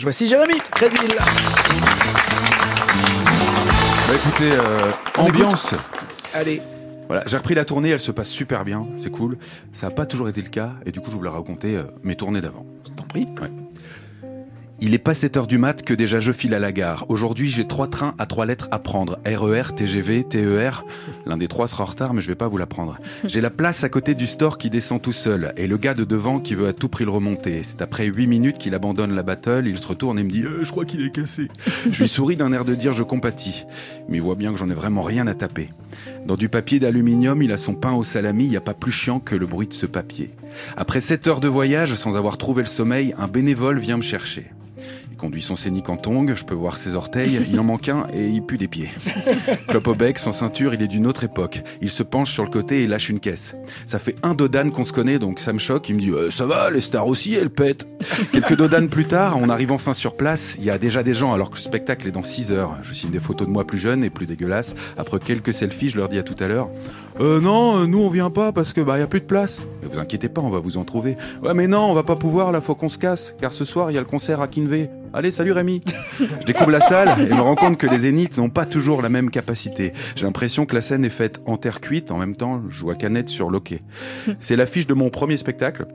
[0.00, 1.16] Voici Jérémy Crédville.
[1.18, 1.24] Bah
[4.14, 5.74] écoutez, euh, ambiance.
[6.32, 6.62] Allez.
[7.08, 9.38] Voilà, j'ai repris la tournée, elle se passe super bien, c'est cool.
[9.72, 12.14] Ça n'a pas toujours été le cas, et du coup, je voulais raconter euh, mes
[12.14, 12.64] tournées d'avant.
[12.96, 13.26] T'en prie.
[13.42, 13.50] Ouais.
[14.80, 17.04] Il est pas 7 heures du mat que déjà je file à la gare.
[17.08, 19.18] Aujourd'hui, j'ai trois trains à trois lettres à prendre.
[19.26, 20.84] RER, TGV, TER.
[21.26, 22.96] L'un des trois sera en retard, mais je vais pas vous l'apprendre.
[23.24, 25.52] J'ai la place à côté du store qui descend tout seul.
[25.56, 27.62] Et le gars de devant qui veut à tout prix le remonter.
[27.64, 29.64] C'est après 8 minutes qu'il abandonne la battle.
[29.66, 31.48] Il se retourne et me dit euh, Je crois qu'il est cassé.
[31.90, 33.64] Je lui souris d'un air de dire Je compatis.
[34.08, 35.70] Mais il voit bien que j'en ai vraiment rien à taper.
[36.24, 38.44] Dans du papier d'aluminium, il a son pain au salami.
[38.44, 40.30] Il n'y a pas plus chiant que le bruit de ce papier.
[40.76, 44.52] Après 7 heures de voyage, sans avoir trouvé le sommeil, un bénévole vient me chercher.
[45.18, 48.06] Il conduit son scénic en tongue, je peux voir ses orteils, il en manque un
[48.14, 48.90] et il pue des pieds.
[49.66, 51.64] Clope au bec, sans ceinture, il est d'une autre époque.
[51.82, 53.56] Il se penche sur le côté et lâche une caisse.
[53.84, 55.88] Ça fait un dodane qu'on se connaît, donc ça me choque.
[55.88, 57.88] Il me dit euh, Ça va, les stars aussi, elles pètent.
[58.32, 60.54] Quelques dodanes plus tard, on arrive enfin sur place.
[60.56, 62.76] Il y a déjà des gens alors que le spectacle est dans 6 heures.
[62.84, 64.76] Je signe des photos de moi plus jeune et plus dégueulasse.
[64.96, 66.70] Après quelques selfies, je leur dis à tout à l'heure
[67.18, 69.62] euh, Non, euh, nous on vient pas parce que bah y a plus de place.
[69.82, 71.16] Mais vous inquiétez pas, on va vous en trouver.
[71.42, 73.34] Ouais, mais non, on va pas pouvoir là, faut qu'on se casse.
[73.40, 74.88] Car ce soir, il y a le concert à Kinvey.
[75.14, 75.82] Allez, salut Rémi.
[76.20, 79.08] Je découvre la salle et me rends compte que les zéniths n'ont pas toujours la
[79.08, 79.92] même capacité.
[80.16, 82.90] J'ai l'impression que la scène est faite en terre cuite, en même temps, je joue
[82.90, 83.80] à canette sur loquet.
[84.40, 85.86] C'est l'affiche de mon premier spectacle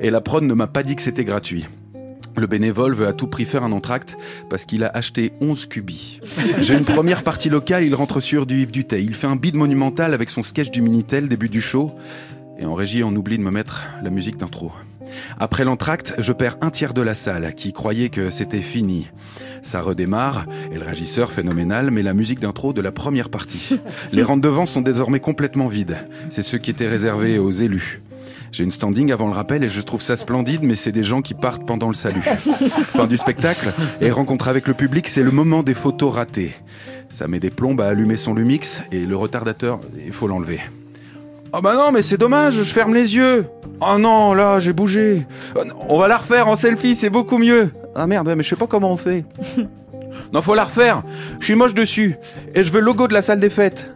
[0.00, 1.66] et la prod ne m'a pas dit que c'était gratuit.
[2.36, 4.16] Le bénévole veut à tout prix faire un entracte
[4.48, 6.20] parce qu'il a acheté 11 cubis.
[6.60, 9.04] J'ai une première partie locale, il rentre sur du Yves Duteil.
[9.04, 11.92] Il fait un bide monumental avec son sketch du Minitel, début du show.
[12.58, 14.72] Et en régie, on oublie de me mettre la musique d'intro.
[15.38, 19.08] Après l'entracte, je perds un tiers de la salle qui croyait que c'était fini.
[19.62, 23.80] Ça redémarre, et le régisseur phénoménal met la musique d'intro de la première partie.
[24.12, 25.96] Les rangs de devant sont désormais complètement vides.
[26.30, 28.00] C'est ceux qui étaient réservés aux élus.
[28.50, 31.22] J'ai une standing avant le rappel et je trouve ça splendide, mais c'est des gens
[31.22, 32.20] qui partent pendant le salut.
[32.94, 36.52] Fin du spectacle et rencontre avec le public, c'est le moment des photos ratées.
[37.08, 40.60] Ça met des plombes à allumer son Lumix et le retardateur, il faut l'enlever.
[41.54, 43.46] Oh bah non, mais c'est dommage, je ferme les yeux.
[43.80, 45.26] Oh non, là, j'ai bougé.
[45.88, 47.70] On va la refaire en selfie, c'est beaucoup mieux.
[47.94, 49.24] Ah merde, mais je sais pas comment on fait.
[50.32, 51.02] Non, faut la refaire.
[51.40, 52.16] Je suis moche dessus.
[52.54, 53.90] Et je veux le logo de la salle des fêtes.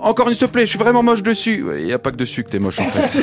[0.00, 1.64] Encore une, s'il te plaît, je suis vraiment moche dessus.
[1.78, 3.20] Il n'y a pas que dessus que t'es moche en fait.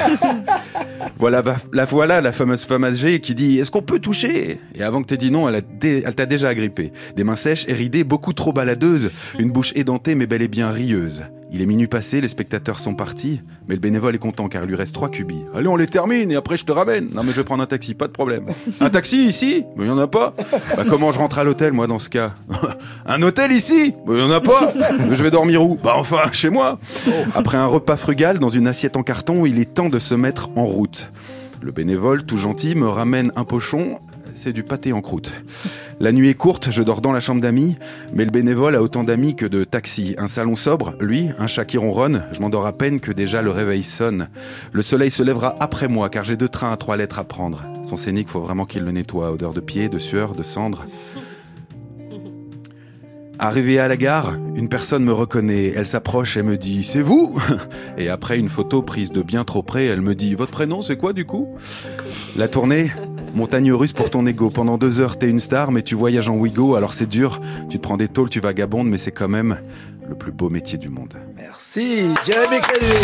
[1.20, 4.60] voilà, la voilà la fameuse femme âgée qui dit Est-ce qu'on peut toucher?
[4.74, 6.92] Et avant que t'aies dit non, elle, elle t'a déjà agrippé.
[7.16, 9.12] Des mains sèches et ridées, beaucoup trop baladeuses.
[9.40, 11.24] Une bouche édentée mais bel et bien rieuse.
[11.52, 14.68] Il est minuit passé, les spectateurs sont partis, mais le bénévole est content car il
[14.68, 15.46] lui reste trois cubis.
[15.54, 17.10] Allez, on les termine et après je te ramène.
[17.14, 18.48] Non mais je vais prendre un taxi, pas de problème.
[18.80, 19.64] Un taxi ici?
[19.78, 20.34] Mais il y en a pas.
[20.76, 22.34] Bah comment je rentre à l'hôtel moi dans ce cas?
[23.06, 23.94] Un hôtel ici?
[24.08, 24.74] Mais il y en a pas.
[25.12, 25.76] Je vais dormir où?
[25.82, 26.80] Bah enfin, chez moi.
[27.36, 30.50] Après un repas frugal dans une assiette en carton, il est temps de se mettre
[30.56, 31.12] en route.
[31.62, 34.00] Le bénévole, tout gentil, me ramène un pochon
[34.36, 35.32] c'est du pâté en croûte.
[36.00, 37.78] La nuit est courte, je dors dans la chambre d'amis,
[38.14, 40.14] mais le bénévole a autant d'amis que de taxis.
[40.18, 43.52] Un salon sobre, lui, un chat qui ronronne, je m'endors à peine que déjà le
[43.52, 44.30] réveil sonne.
[44.74, 47.64] Le soleil se lèvera après moi, car j'ai deux trains à trois lettres à prendre.
[47.84, 50.86] Son scénique, faut vraiment qu'il le nettoie, odeur de pied, de sueur, de cendre.
[53.38, 57.38] Arrivé à la gare, une personne me reconnaît, elle s'approche et me dit C'est vous
[57.98, 60.96] Et après une photo prise de bien trop près, elle me dit Votre prénom c'est
[60.96, 61.50] quoi du coup?
[62.38, 62.92] La tournée
[63.36, 64.50] Montagne russe pour ton ego.
[64.50, 67.42] Pendant deux heures, t'es une star, mais tu voyages en Wigo, alors c'est dur.
[67.70, 69.58] Tu te prends des tôles, tu vagabondes, mais c'est quand même
[70.08, 71.16] le plus beau métier du monde.
[71.36, 72.96] Merci, Jérémy Crédville.